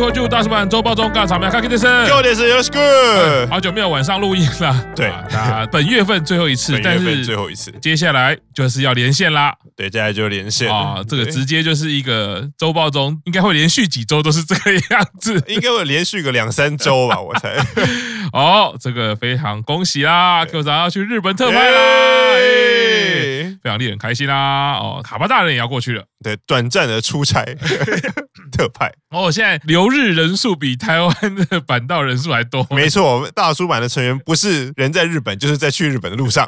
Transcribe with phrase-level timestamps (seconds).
[0.00, 10.72] 我是大家徐和就大叔版周报中尬场面看 K 的声，旧的是 Yes Good，好久没有晚上录音了，对，啊，本月份最后一次，但是最后一次，接下来就是要连线啦，对，接下来就连线。
[10.72, 17.54] 啊，这个直接就是一个周报中应该会连续几周都是这个样子， 应该会连续个两三周吧， 我猜。
[18.32, 21.80] 哦，这个非常恭喜啦，Q 长要去日本特派啦，
[23.62, 26.04] 非常令人开心啦，哦，卡巴大人也要过去了。
[26.22, 27.44] 对，短暂的出差
[28.60, 32.64] 特派哦，现在留日人数比台湾的板道人数还多。
[32.70, 36.46] 没错，大叔版的成员不是人在日本，就是在去日本的路上。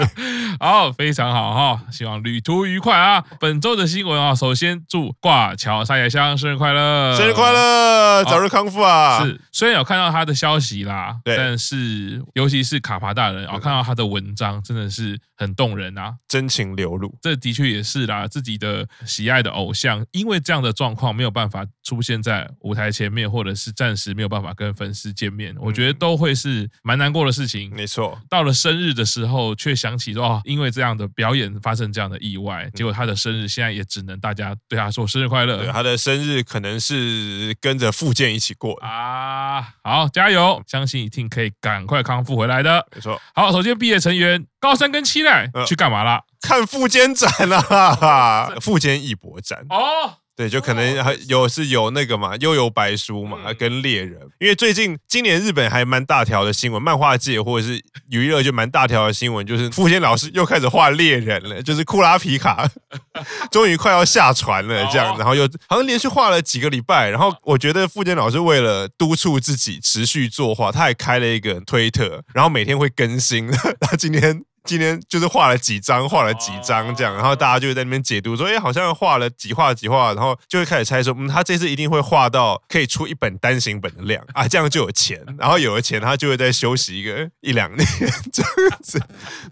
[0.60, 3.24] 好，非常好哈，希望旅途愉快啊！
[3.40, 9.24] 本周的新闻啊，首先祝挂桥沙野香生日快乐，生日快乐，早日康复啊！
[9.24, 17.16] 是，虽然有看到他的消息啦，对，但是尤其是卡帕大人啊，看到他的文章真的是很动人啊，真情流露。
[17.22, 18.86] 这的确也是啦，自己的。
[19.06, 21.51] 喜爱的偶像，因为这样的状况没有办法
[21.82, 27.70] 出现在舞台前面，或者是暂时没有办法跟粉丝见面，我觉得都会是蛮难过的事情。
[27.74, 35.58] 没错，到了生日的时候，却想起说，哦，因为这样的表演发生这样的意外，结果他的生日现在也只能大家对他说生日快乐。
[35.58, 39.62] 对，他的生日可能是跟着富坚一起过啊。
[39.82, 42.86] 好，加油，相信一定可以赶快康复回来的。
[42.94, 43.20] 没错。
[43.34, 46.22] 好，首先毕业成员高山跟七濑去干嘛啦？
[46.40, 62.66] 看富坚展啦，富坚义博展哦，对，就可能还有是有那个嘛，幽游白书嘛，跟猎人，因为最近今年日本还蛮大条的新闻，漫画界或者是娱乐就蛮大条的新闻，就是富坚老师又开始画猎人了，就是库拉皮卡
[63.52, 73.50] 终于快要下船了这样，然后又好像连续画了几个礼拜，然后我觉得富坚老师为了督促自己持续作画，他还开了一个推特，然后每天会更新，
[73.80, 74.42] 他今天。
[74.64, 87.86] 今天就是画了几张，画了几张这样，然后大家就会在那边解读说，哎，好像画了几画几画，然后就会开始猜说，嗯，他这次一定会画到可以出一本单行本的量 啊，这样就有钱，然后有了钱，他就会再休息一个一两年
[88.32, 89.00] 这样子。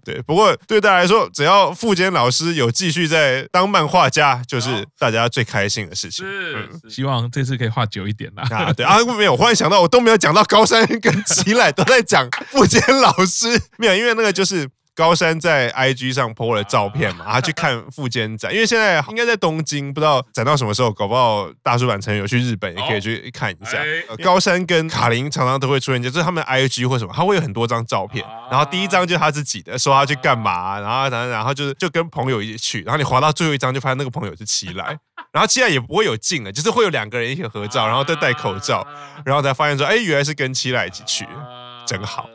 [0.03, 6.25] 对，不过对大家来说，只要富坚老师有继续在当漫画家，就是大家最开心的事情。
[6.25, 8.43] 是，希望这次可以画久一点啦。
[8.55, 14.69] 啊，对啊，没有，我忽然想到，我都没有讲到高山跟吉濑，都在讲富坚老师，没有，因为那个就是。
[15.01, 23.79] 高山在 IG 上 po 了照片嘛，他去看富坚展，因为现在应该在东京，不知道展到什么时候，搞不好大叔版成员有去日本，也可以去看一下。
[24.23, 34.85] 高山跟卡琳常常都会出现，就是他们 IG 或什么，他会有很多张照片，然后第一张就是他自己的，说他去干嘛，然后然后然后就是就跟朋友一起去，然后你滑到最后一张就发现那个朋友是齐濑，
[35.33, 38.85] 然后齐濑也不会有近了，就是会有两个人一起合照，然后都戴口罩，
[39.25, 41.27] 然后才发现说，哎，原来是跟七濑一起去。
[41.83, 42.29] 真好，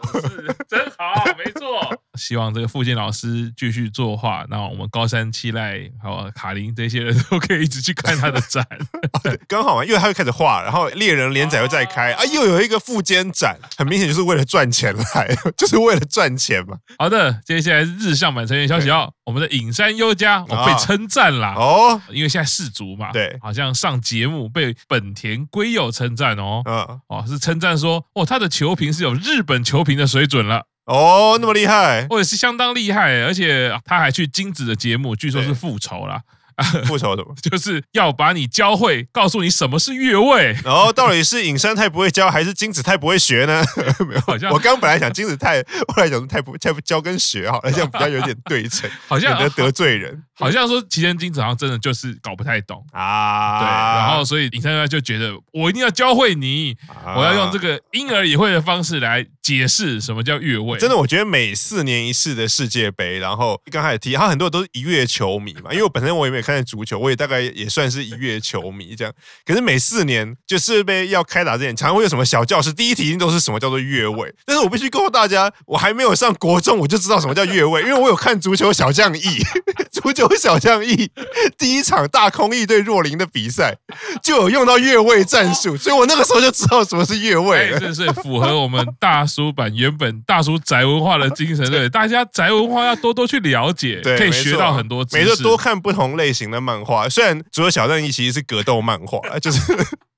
[0.68, 1.96] 真好，没错。
[2.16, 8.66] 希望这个富坚老师继续作画，那我们高山七濑还有卡琳这些人都可以一直去看他的展。
[9.48, 16.76] 刚好嘛，因为他又开始画，然后猎人连载又再开 啊，又有一个富坚展，很明显就是为了赚钱来， 就是为了赚钱嘛。
[16.98, 21.54] 好的，接下来是日向版成员消息哦，我们的影山优佳被称赞啦。
[21.56, 36.22] 哦，因为现在世足嘛，对，好像上节目被本田圭佑称赞哦，嗯，哦是称赞说哦他的球评是有日本球评的水准了哦，那么厉害，或者是相当厉害，而且他还去金子的节目，据说是复仇啦。
[36.86, 37.34] 复仇什么？
[37.42, 40.56] 就是要把你教会，告诉你什么是越位。
[40.64, 43.62] 然后到底是尹山太不会教，还是金子太不会学呢？
[44.06, 45.62] 没有，好像我刚本来想金子太，
[45.94, 50.22] 后来想太不太不教跟学好了，这样比较有点对称，好像得得罪人。
[50.38, 56.76] 好像说齐天金子好像真的就是搞不太懂啊，对，然后所以尹山就觉得我一定要教会你，
[57.16, 60.78] 我要用这个婴儿也会的方式来解释什么叫越位。
[60.78, 69.12] 真的，我觉得每四年一次的世界杯，然后刚开始踢，他很多都是一月球迷嘛，因为我本身我也没有看足球，我也大概也算是一月球迷这样。
[69.44, 74.32] 可是每四年就世界杯要开打之前，常常会有什么小教室，第一题一定都是什么叫做越位。
[74.44, 79.22] 但是我必须告诉大家，我还没有上国中，我就知道什么叫越位，因为我有看足球小将翼，
[79.90, 80.26] 足球。
[80.36, 81.10] 小将翼
[81.56, 83.74] 第一场大空翼对若林的比赛
[84.22, 91.68] 就有用到越位战术，所以我那个时候就知道什么是越位，这是符合我们大叔版原本大叔宅文化的精神。
[91.70, 95.42] 对，大家宅文化要多多去了解，可以学到很多知识。
[95.42, 97.08] 多看不同类型的漫画。
[97.08, 99.60] 虽然足球小将翼其实是格斗漫画， 就是。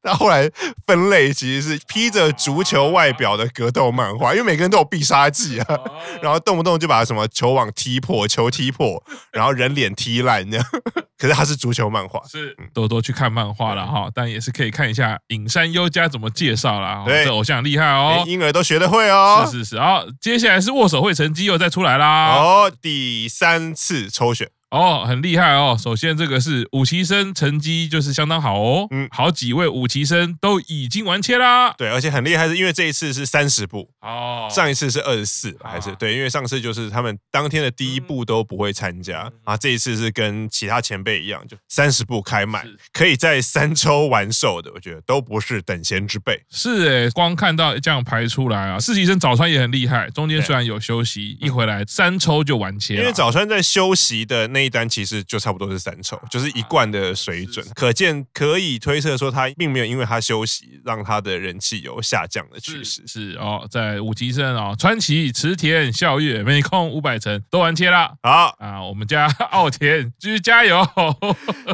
[0.01, 0.49] 他后来
[0.87, 5.67] 分类其实是披着足球外表的格斗漫画，因为每个人都有必杀技啊，
[6.23, 10.65] 然后动不动就把什么球网踢破、球踢破，然后人脸踢烂这样。
[11.19, 17.03] 可是他是足球漫画，是多多去看漫画了哈，但也是可以看一下影山优佳怎么介绍啦。
[17.05, 19.47] 对，这偶像厉害哦，婴儿都学得会哦。
[19.51, 22.37] 是是是，好，接下来是握手会成绩又再出来啦。
[22.37, 24.49] 哦，第三次抽选。
[24.71, 25.77] 哦，很厉害哦。
[25.79, 31.73] 首先这个是五旗生成绩就是相当好哦，嗯，好几位五旗生都已经完切啦。
[31.79, 36.15] 对，而且很厉害是因为这一次是三十步哦，上一次是二十四还是对？
[36.15, 46.39] 因为上次就是他们当天的第一步都不会参加啊，这一次是跟其他前辈一样，就三十步开卖，可以在三抽完售的，我觉得都不是等闲之辈。
[46.51, 52.97] 是哎，光看到这样排出来啊，四期生早川也很厉害，中间虽然有休息，一回来三抽就完切。
[52.97, 63.03] 因为早川在休息的那一单其实就差不多是三抽，就是一贯的水准，可见可以推测说他并没有因为他休息让他的人气有下降的趋势。
[63.07, 68.15] 是哦，在五级生哦，川崎、池田、孝月、美空、五百城都完切了。
[68.23, 70.87] 好啊，我们家 奥田继续 加油，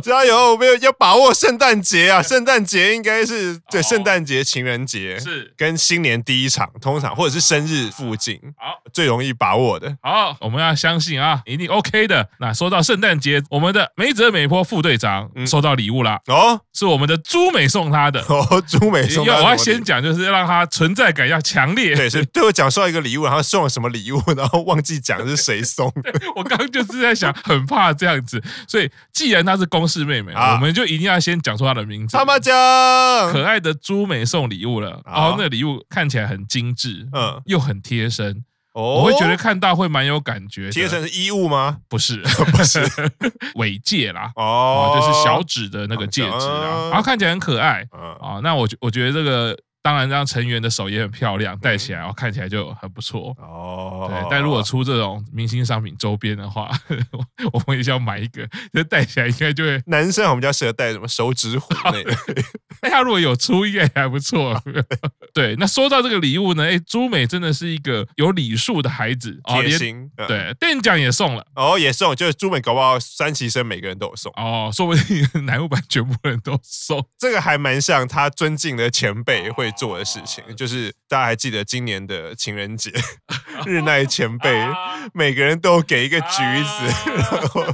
[0.02, 0.52] 加油！
[0.52, 9.96] 我们要把握圣诞节啊， 圣诞节应该是对圣诞节、情人节是跟新年第一场，通常或者是生日附近，好最容易把握的。
[10.02, 12.28] 好，我们要相信啊，一定 OK 的。
[12.38, 19.24] 那说到圣诞节，我们的梅泽美波副队长收到礼物了哦，是我们的朱美送他的哦，朱美送。
[19.24, 21.94] 要我要先讲，就是要让他存在感要强烈。
[21.94, 25.92] 对，是对我讲说一个礼物，然后送了什么礼物，然后忘记讲是谁送。
[26.36, 32.16] 我刚刚就是在想，很怕这样子，所以既然她是公式妹妹，我们就一定要先讲出她的名字。
[32.16, 32.54] 他妈讲，
[33.32, 38.44] 可爱的朱美送礼物了，然后那个礼物看起来很精致，嗯，又很贴身。
[38.74, 40.70] 哦，我会觉得看到会蛮有感觉。
[40.70, 41.78] 贴成是衣物吗？
[41.88, 42.20] 不是，
[42.52, 42.80] 不是，
[43.56, 44.30] 尾戒啦。
[44.36, 47.86] 哦，就是小指的那个戒指啊，然后看起来很可爱。
[48.20, 49.56] 啊，那我我觉得这个。
[49.84, 54.06] 当然，这样成员的手也很漂亮，戴起来哦，看起来就很不错哦。
[54.08, 56.70] 对，但如果出这种明星商品周边的话，
[57.52, 59.82] 我们也想买一个，就戴起来应该就会。
[59.84, 62.16] 男生我们比较适合戴什么手指虎那个。
[62.80, 64.58] 哎，他如果有出，应该还不错。
[65.34, 70.10] 对，那说到这个礼物呢，哎，朱美真的是一个有礼数的孩子，贴心。
[70.26, 77.06] 对，电奖也送了哦，也送，就是朱美搞不好三期生每个人都有送哦，说不定乃木坂全部人都送。
[77.18, 79.73] 这个还蛮像他尊敬的前辈会。
[79.76, 82.90] 做的事情就是，大家还记得今年的情人节，
[83.66, 84.50] 日奈前辈
[85.12, 86.26] 每个人都给一个橘
[86.64, 87.66] 子，然后。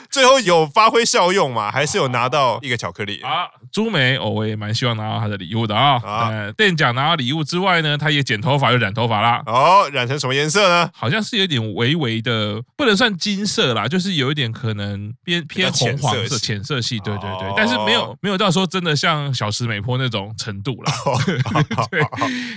[0.10, 1.70] 最后有发挥效用嘛？
[1.70, 3.48] 还是有拿到一个巧克力啊？
[3.72, 6.00] 朱梅，哦，我也蛮希望拿到她的礼物的啊。
[6.04, 9.42] 呃，店长拿到礼物之外呢，他也剪头发又染头发啦。
[9.46, 10.88] 哦，染成什么颜色呢？
[10.94, 16.98] 好像是有点微微的，不能算金色啦，就是有一点可能偏偏红黄色、浅色系。
[17.00, 20.92] 对对对，但是没有没有到说真的像小石美波那种程度啦。
[21.90, 22.00] 对，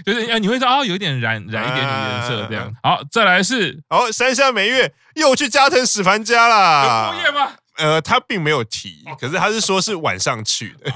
[0.06, 2.72] 就是啊，你会说啊，有一点染染一点点颜色这样。
[2.83, 7.12] 好，再来是哦，山下美月又去加藤史凡家啦。
[7.77, 10.91] 呃，他并没有提，可是他是说是晚上去的。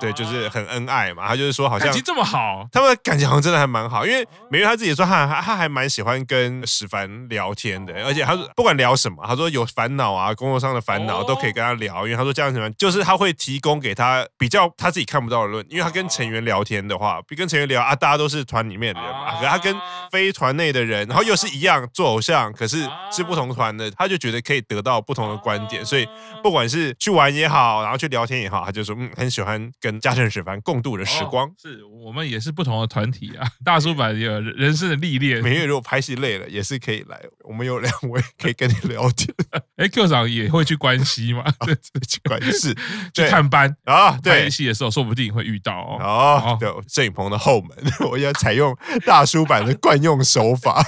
[0.00, 1.26] 对，就是很恩爱嘛。
[1.26, 4.06] 他就是说，好像感情这么好，他们感情好像真的还蛮好。
[4.06, 12.06] 因为美月他自己说他，他他还蛮喜欢跟史凡聊天的，而且他说不管聊什么，他说有烦恼啊，工作上的烦恼都可以跟他聊。
[12.06, 15.66] 因为他说这样什么，就是他会提供给他比较他自己看不到的论。
[15.68, 19.34] 因为他跟成员聊天的话，比跟成员聊啊，大家都是团里面的人嘛。
[19.34, 19.76] 可是他跟
[20.12, 25.84] 非团内的人，然后又是一样做偶像，可是是不同团的，他就觉得可以得到不同的观点。
[25.84, 26.08] 所以
[26.42, 29.87] 不管是去玩也好，然后去聊天也好，他就说嗯，很喜欢跟。
[29.88, 33.48] 跟加藤史凡共度的时光，哦、是我们也是不同的团体啊。
[33.64, 37.18] 大叔版有人生的历练，每月如果拍戏累了，也是可以来。
[37.44, 39.34] 我们有两位 可以跟你聊天。
[39.76, 41.42] 哎，Q 长也会去关西吗？
[41.64, 41.74] 对，
[42.06, 42.74] 去关西
[43.14, 44.18] 去探班啊。
[44.22, 45.96] 对，拍戏的时候说不定会遇到哦。
[46.00, 47.70] 哦，对，摄影棚的后门，
[48.10, 48.76] 我要采用
[49.06, 50.84] 大叔版的惯用手法。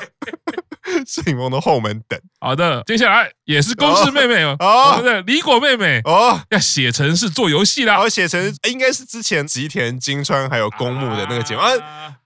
[1.06, 2.20] 摄影棚的后门等。
[2.40, 4.56] 好的，接下来也是公式妹妹哦，
[4.97, 11.73] 我们的李果妹妹哦，要写成是做游戏啦，哦写成应该是之前吉田金川还有公募的那个节目啊。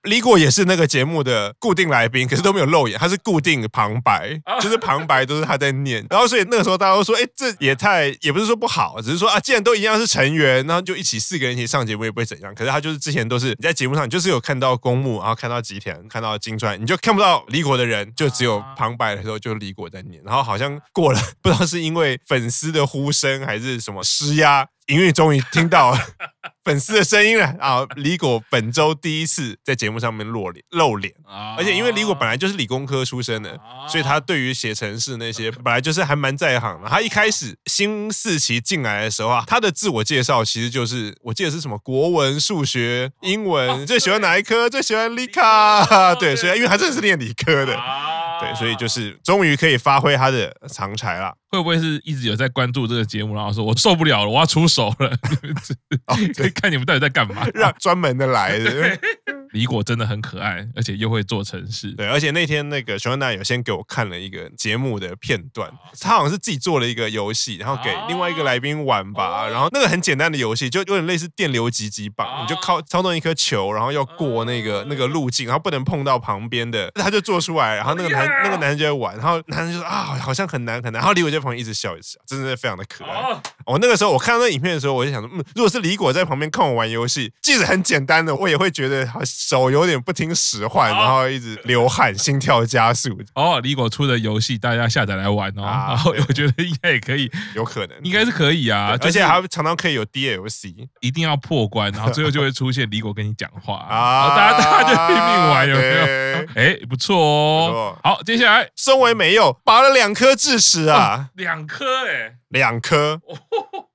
[0.05, 6.07] 梨果也是那个节目的固定来宾，可是都没有露眼，他是固定旁白，就是旁白都是他在念。
[6.11, 12.55] 然后所以那个时候大家都说，哎，这也太也不是说不好，只是说啊，既然都一样是成员，然后就一起四个人一起上节目也不会怎样。
[12.55, 20.23] 可是他就是之前都是你在节目上，你就是有看到公募，然后看到吉田，看到金川，你就看不到李果的人，就只有旁白的时候就李果在念。
[20.25, 24.67] 然后好像过了，不知道是因为粉丝的呼声还是什么施压。
[24.87, 25.97] 营运终于听到
[26.65, 27.87] 粉丝的声音了啊！
[27.97, 31.13] 李果本周第一次在节目上面露脸露脸，
[31.59, 36.89] 而且因为李果本来就是理工科出身的，所以他对于写程式那些本来就是还蛮在行的。
[36.89, 44.71] 他一开始新四期进来的时候啊，他的自我介绍其实就是我记得是什么国文、数学、英文，最喜欢哪一科？
[44.71, 45.43] 最喜欢理科。
[46.19, 47.79] 对，所以因为他真的是念理科的。
[48.45, 51.35] 对，所以就是终于可以发挥他的长才了。
[51.51, 55.11] 会不会是一直有在关注这个节目，然后说我受不了了，我要出手了？
[56.37, 57.47] 可以看你们到底在干嘛？
[57.55, 58.99] 让专门的来的。
[59.55, 61.93] 李果真的很可爱，而且又会做程式。
[61.93, 65.71] 对，而且那天那个熊安娜有先给我看了一个节目的片段，
[66.01, 69.49] 他好像是自己做了一个游戏，然后给另外一个来宾玩吧。
[69.49, 77.77] 然后那个很简单的游戏，就有点类似电流击击棒，你就靠操纵一颗球，然后要过那个那个路径，然后不能碰到旁边的，他就做出来。
[77.77, 80.95] 然后那个男那个男生就在玩，然后男生就说啊，好像很难很难。
[80.95, 83.41] 然后李果在旁边一直笑一直笑，真的是非常的可爱。
[83.67, 89.07] 我那个时候我看到那影片的时候，我就想说，嗯，如果是李果在旁边看我玩游戏，即使很简单的，我也会觉得
[89.47, 93.19] 手有点不听使唤，然后一直流汗、心跳加速。
[93.35, 103.77] 哦，李果出的游戏大家下载来玩哦，啊、 然后我觉得应该也可以，有可能，应该是可以啊，而且还常常可以有 DLC，一定要破关，然后最后就会出现李果跟你讲话。
[103.77, 106.05] 啊，大家大家就拼命玩，有没有？
[106.55, 107.99] 哎，不错哦。
[108.03, 108.69] 好，接下来。
[108.77, 113.21] 身为没有拔了两颗智齿啊，两颗哎，两颗。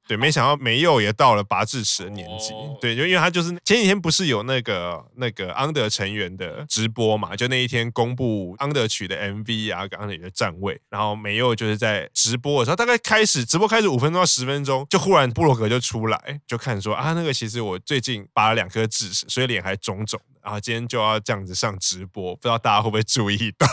[0.10, 2.52] 对，没想到美佑也到了拔智齿的年纪。
[2.52, 20.20] 哦、对，就因为他就是前几天不是有那个那个 Under 成员的直播嘛，就那一天公布 Under 曲的 MV 啊，跟 Under 的站位，然后美佑就是在直播的时候，大概开始直播开始五分钟到十分钟，就忽然布洛格就出来，就看说啊，那个其实我最近拔了两颗智齿，所以脸还肿肿。
[20.44, 23.68] 然后今天就要这样子上直播，不知道大家会不会注意到？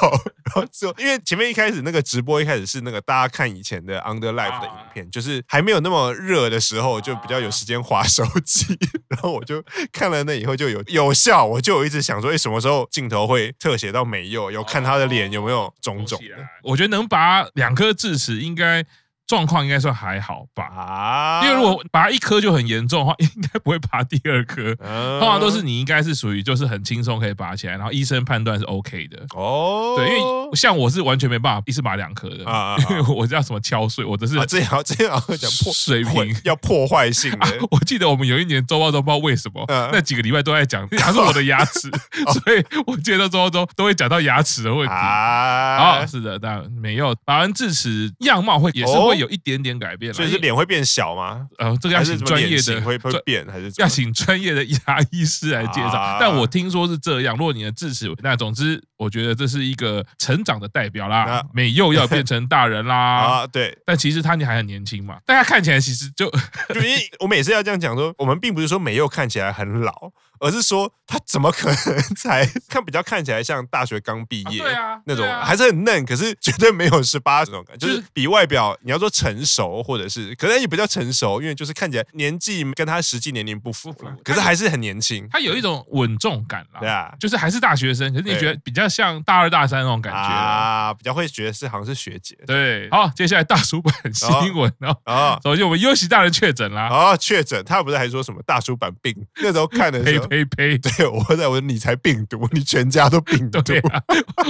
[0.45, 8.79] 然后就因为前面一开始那个直播一开始是那个大家看以前的 Under Life 的影片，就是还没有那么热的时候，就比较有时间划手机。
[9.09, 16.37] 然后我就看了那以后就有有效，我就有一直想说，哎，什么时候镜头会特写到美佑，有看他的脸有没有肿肿的？
[16.63, 18.85] 我觉得能拔两颗智齿应该。
[19.27, 24.63] 状况应该算还好吧，啊、因为如果拔一颗就很严重的话，应该不会拔第二颗。
[24.79, 29.27] 嗯、通常都是你应该是属于就是很轻松可以拔起来，然后医生判断是 OK 的。
[29.35, 37.51] 哦，对，因为像我是完全没办法一次拔两颗的，啊、因为我叫什么敲碎，我这是、啊、这样这样讲破水平要破坏性的、 啊。
[37.73, 41.89] 我记得我们有一年周报都不知道为什么、啊、那几个礼拜都在讲，讲是我的牙齿，
[42.27, 44.95] 哦、所以我记得周报中都会讲到牙齿的问题。
[44.95, 49.16] 啊，哦、是的，但没有拔完智齿，样貌会也是会。
[49.17, 51.47] 有一点点改变，所以是脸会变小吗？
[51.59, 56.19] 呃，这个要请专业的会会变，还是要请专业的牙医师来介绍？
[56.21, 61.43] 但我听说是这样，如果你的智齿，那总之我觉得这是一个成长的代表啦。
[61.53, 62.97] 美佑要变成大人啦
[63.43, 63.77] 啊，对。
[63.85, 66.31] 但其实他你还很年轻嘛，大家看起来其实就
[66.75, 70.13] 就因为我每次要这样讲说，我们并不是说美佑看起来很老。
[70.41, 74.61] 而是说他怎么可能 才看比较看起来像大学刚毕业？
[74.61, 92.37] 对啊，那种还是很嫩，可是绝对没有十八这种感觉，就是比外表你要说成熟，或者是可能也比较成熟，因为就是看起来年纪跟他实际年龄不符，可是还是很年轻，他有一种稳重感啦，对啊，就是还是大学生，可是你觉得比较像大二大三那种感觉啊，比较会觉得是好像是学姐。
[92.47, 99.15] 对，好，接下来大叔版新闻哦，啊，首先我们优喜大人确诊啦，哦，确诊，他不是还说什么大叔版病？
[99.37, 100.26] 那时候看的时候。
[100.31, 100.79] 呸呸！
[100.79, 103.61] 对，我在我说你才病毒，你全家都病毒。
[103.63, 104.03] 对啊，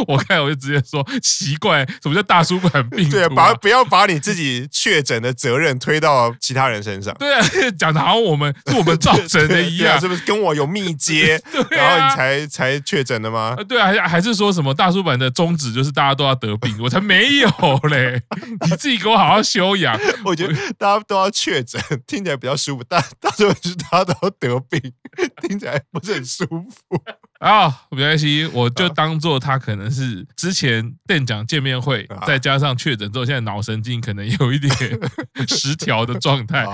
[0.09, 3.17] 我看我就直接说奇怪，什么叫大叔版病毒？
[3.17, 7.15] 对啊，把不要把你自己确诊的责任推到其他人身上。
[7.19, 7.47] 对啊，
[7.79, 11.41] 讲的好像我们是我们造成的一样， 是不是跟我有密接？
[11.71, 13.57] 然后你才才确诊的吗？
[13.69, 16.77] 对啊，还还是说什么大叔版的宗旨就是大家都要得病？
[16.81, 17.49] 我才没有
[17.91, 18.21] 嘞！
[18.69, 19.99] 你自己给我好好休养。
[20.25, 22.85] 我觉得大家都要确诊，听起来比较舒服。
[22.89, 24.81] 但大叔版是大家都要得病，
[25.43, 27.03] 听起来不是很舒服
[27.39, 34.73] 啊，没关系，我就当做他可能是之前店长见面会，再加上确诊之后，现在脑神经可能有一点
[35.49, 36.65] 失调的状态，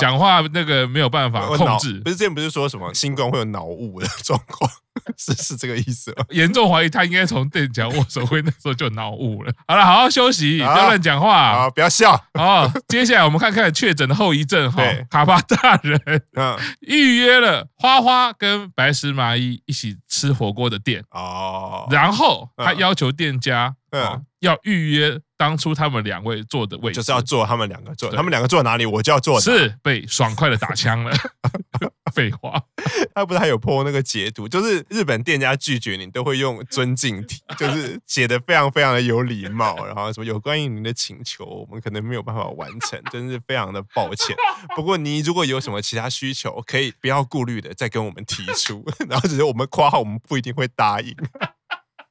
[0.00, 2.00] 讲话那个没有办法控制。
[2.00, 4.70] 不是之前不是说什么新冠会有脑雾的状况？
[5.16, 6.24] 是是这个意思吗？
[6.30, 9.52] 严重怀疑他应该从店长握手会那时候就脑雾了。
[9.66, 12.12] 好了，好好休息，不要乱讲话，好，不要笑。
[12.34, 14.82] 好，接下来我们看看确诊的后遗症哈。
[15.10, 16.00] 卡巴大人，
[16.34, 29.40] 嗯，预约了花花跟白石麻衣一起吃火锅的店哦，然后他要求店家，嗯，要预约当初他们两位坐的位置，就是要坐他们两个坐，他们两个坐哪里，我就要坐。
[29.40, 31.16] 是被爽快的打枪了。
[32.14, 32.60] 废话，
[33.14, 44.34] 他不是还有 po 那个截图，就是日本店家拒绝你都会用尊敬体， 就是写的非常非常的有礼貌，然后什么有关于您的请求，我们可能没有办法完成，真是非常的抱歉。
[44.74, 51.14] 不过你如果有什么其他需求，可以不要顾虑的再跟我们提出，然后只是我们括号，我们不一定会答应。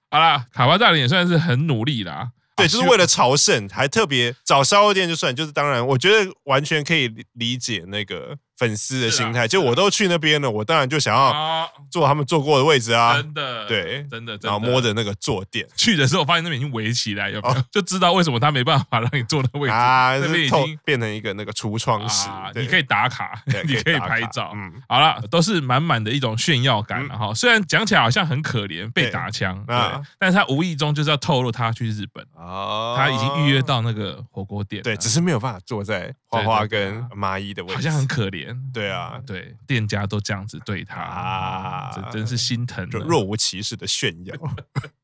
[0.09, 2.29] 好啦，卡巴大人也算是很努力啦。
[2.57, 13.13] 对，就是为了朝圣，还特别找烧肉店就算，就是当然，我觉得完全可以理解那个粉丝的心态，就我都去那边了，我当然就想要坐他们坐过的位置啊。
[13.15, 17.55] 真的，对，真的，然后摸着那个坐垫，去的时候发现那边已经围起来，有没有？
[17.71, 20.17] 就知道为什么他没办法让你坐那位置啊？
[20.17, 24.51] 那边已经变成一个那个橱窗式，你可以打卡， 你可以拍照。
[24.55, 27.33] 嗯，好了，都是满满的一种炫耀感哈。
[27.33, 38.55] 虽然讲起来好像很可怜，被打枪啊，但是他无意中就是要透露他去日本哦，他已经预约到那个火锅店，对，只是没有办法坐在花花跟麻衣的位置，好像很可怜。
[38.73, 44.35] 对啊，对，店家都这样子对他啊，这真是心疼，就若无其事的炫耀。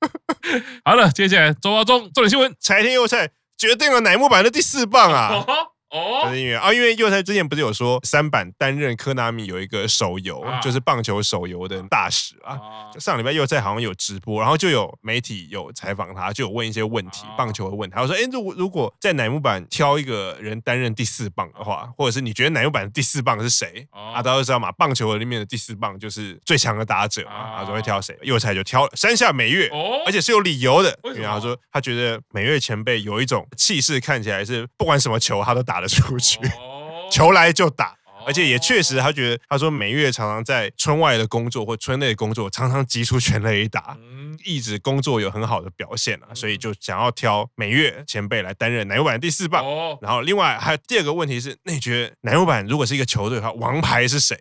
[0.84, 5.46] 好了，接下来周报中重点新闻：柴田佑菜决定了乃木坂的第四棒啊！
[5.94, 12.54] 哦，是因为啊，因为佑菜之前不是有说三板担任科纳米有一个手游，啊、就是棒球手游的大使啊。
[12.54, 12.60] 啊
[13.00, 17.96] 上礼拜佑菜好像有直播，然后就有媒体有采访他，就有问一些问题，啊、棒球的问题。
[17.96, 23.88] 他说：“哎，如果如果在乃木坂挑一个人担任第四棒的话，或者是你觉得乃木坂的第四棒是谁？
[23.92, 27.58] 啊，大家都知道嘛，棒球里面的第四棒就是最强的打者啊。
[27.58, 28.18] 他说会挑谁？
[28.22, 30.98] 佑菜就挑山下美月，哦、而且是有理由的。
[31.04, 36.40] 因为他说他觉得美月前辈有一种气势，看起来是不管什么球他都打得出去。”
[37.12, 43.96] 球来就打，而且也确实，他觉得他说美月常常在村外的工作或村内的工作，常常击出全垒打，
[44.44, 49.64] 一直工作有很好的表现啊，所以就想要挑美月前辈来担任奶油版第四棒。
[50.02, 54.36] 然后另外还有第二个问题是，那你觉得乃木坂如果是一个球队的话，王牌是谁？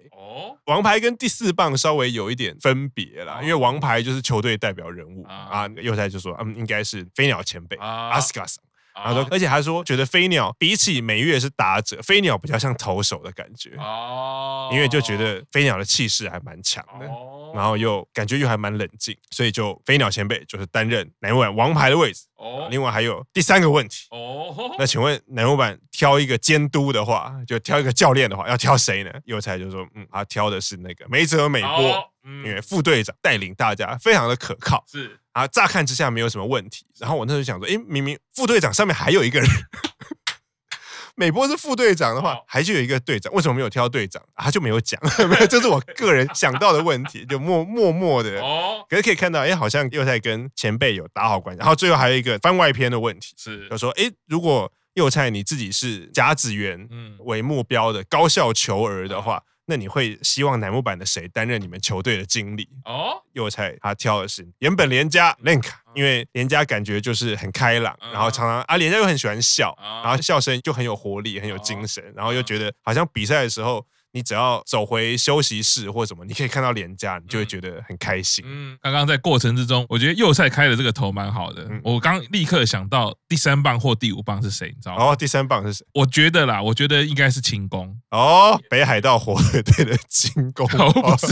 [0.65, 5.69] 王牌跟第四棒稍微有一点分别啦，因为王牌就是球队代表人物啊。
[5.83, 8.65] 佑菜就说，嗯，应该是飞鸟前辈阿斯卡桑。
[8.95, 17.07] 然后说，而且还说觉得飞鸟比起美月是打者，飞鸟比较像投手的感觉哦，因为就觉得飞鸟的气势还蛮强的，
[17.55, 22.69] 然后又感觉又还蛮冷静，所以就飞鸟前辈就是担任乃木坂王牌的位置哦。
[22.71, 29.11] 另外还有第三个问题哦，那请问乃木坂挑一个监督的话，就挑一个教练的话，要挑谁呢？
[29.25, 35.19] 佑才就说，嗯，他挑的是那个梅泽美波，因为副队长带领大家非常的可靠，是。
[35.33, 36.85] 啊，乍看之下没有什么问题。
[36.99, 39.49] 然后我那时候想说，诶，明明副队长上面还有一个人，
[41.17, 44.23] 美波是副队长的话，还就有一个队长，为什么没有挑队长？
[44.37, 48.41] 他就没有讲， 没有，这是我个人想到的问题，就默默默的。
[48.43, 51.61] 哦，可是可以看到，诶，好像又在跟前辈有打好关系。
[51.61, 56.87] 然后最后还有一个番外篇的问题，是就说，诶，如果佑菜你自己是甲子园
[57.21, 59.43] 为目标的高校球儿的话。
[59.73, 62.69] 那你会希望乃木坂的谁担任你们球队的经理？
[62.85, 73.87] 哦，又猜他挑的是原本连家 Lenka，因为连家感觉就是很开朗，然后常常啊连家又很喜欢笑，然后笑声就很有活力，很有精神，然后又觉得好像比赛的时候。
[74.15, 78.45] 你只要走回休息室或什么，你可以看到脸颊，你就会觉得很开心。
[78.47, 81.67] 嗯，刚刚在过程之中，我觉得右赛开的这个头蛮好的。
[81.83, 85.05] 我刚立刻想到第三棒或第五棒是谁，你知道吗？
[85.05, 85.87] 哦，第三棒是谁？
[85.95, 87.97] 我觉得啦，我觉得应该是清宫。
[88.11, 90.69] 哦，北海道火腿队的清宫。
[90.69, 91.27] 不是，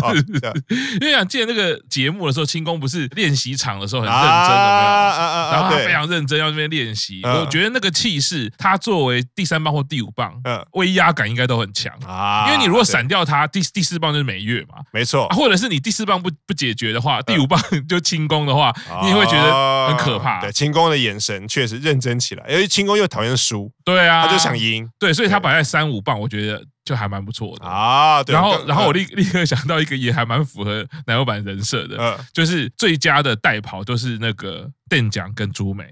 [1.03, 5.53] 因为想见那个节目的时候，清宫不是练习场的时候很认真的，没有？
[5.53, 7.21] 然后他非常认真要这边练习。
[7.25, 12.70] 我觉得那个气势，他作为第三棒或第五棒，嗯，威压感应该都很强啊，因为你。
[12.71, 15.29] 如果闪掉他，第第四棒就是美月嘛，没错。
[15.31, 20.41] 或者是你第四棒不不解决的话，第五棒就轻功的话，你也会觉得很可怕。
[20.41, 28.21] 对，轻功的眼神确实认真起来，因为轻功又讨厌输，对啊，他就想赢，对，所以他摆在三五棒，我觉得就还蛮不错的啊。
[28.27, 34.69] 然后，然后我立立刻想到一个也还蛮符合奶油版人设的，就是最佳的代跑都是那个。
[34.91, 35.85] 店长跟朱美，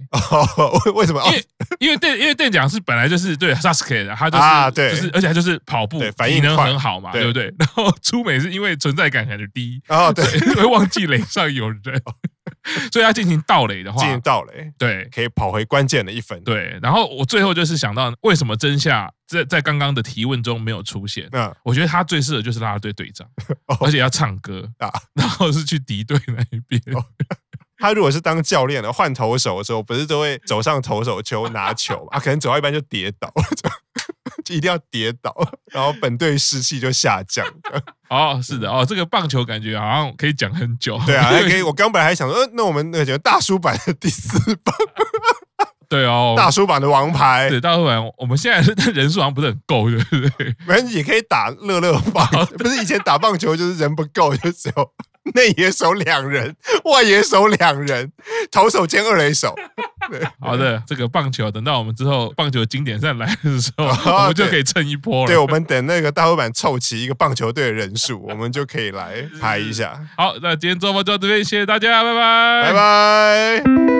[0.84, 1.22] 为为什么？
[1.26, 1.44] 因为
[1.78, 7.44] 因为店因为店长是本来就是对 Sasuke 的，他就是对，就是而且他就是跑步反应能很好嘛，对不对？
[7.60, 10.24] 然后朱美是因为存在感很低，哦对，
[10.56, 11.80] 会忘记垒上有人，
[12.92, 16.42] 所以要进行盗垒的话，进行盗垒，对，可以跑回关键的一分。
[16.44, 21.28] 对，然后我最后就是想到，为什么真夏在在刚刚的提问中没有出现？
[21.32, 23.28] 嗯，我觉得他最适合就是拉拉队队长，
[23.80, 26.80] 而且要唱歌啊，然后是去敌对那一边。
[27.80, 32.18] 他如果是当教练的，换投手的时候，不是都会走上投手丘拿球啊？
[32.18, 33.32] 可能走到一半就跌倒，
[34.48, 35.34] 就一定要跌倒，
[35.70, 37.46] 然后本队士气就下降。
[38.08, 40.98] 哦，是的，哦，这个棒球感觉好像可以讲很久。
[41.04, 41.60] 对啊，还可以。
[41.62, 44.74] 我刚本来还想说，呃，那我们那个大叔版的第四棒，
[45.88, 47.98] 对哦，大叔版的王牌，对，大叔版。
[48.16, 50.54] 我们现在的人数好像不是很够，对不对？
[50.66, 52.26] 反正也可以打乐乐棒，
[52.58, 54.92] 不是以前打棒球就是人不够，就只有。
[55.34, 58.10] 内野手两人，外野手两人，
[58.50, 59.54] 投手兼二垒手。
[60.40, 65.26] 好的，这个棒球等到我们之后棒球经典赛来的时候，我们就可以蹭一波了。
[65.26, 70.00] 对，我们等那个大老板凑齐一个棒球队的人数，我们就可以来排一下。
[70.16, 73.97] 好，那今天周末就到这边，谢谢大家，拜拜，拜拜。